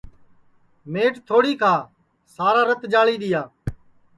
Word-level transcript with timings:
مئٹ 0.91 1.13
تھوڑی 1.27 1.53
کھا 1.61 1.73
سارا 2.35 2.61
رَت 2.69 2.81
جاݪی 2.91 3.15
دؔیا 3.21 3.43